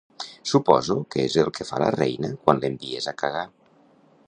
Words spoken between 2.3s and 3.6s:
quan l'envies a cagar.